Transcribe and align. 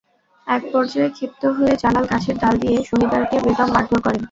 একপর্যায়ে 0.47 1.09
ক্ষিপ্ত 1.09 1.41
হয়ে 1.57 1.73
জালাল 1.81 2.05
গাছের 2.11 2.35
ডাল 2.41 2.55
দিয়ে 2.63 2.77
সহিদারকে 2.89 3.35
বেদম 3.45 3.69
মারধর 3.73 3.99
করেন। 4.05 4.19